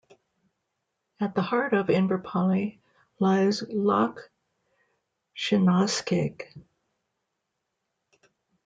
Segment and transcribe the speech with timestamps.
[1.19, 2.79] At the heart of Inverpolly
[3.19, 4.31] lies Loch
[5.37, 6.41] Sionascaig.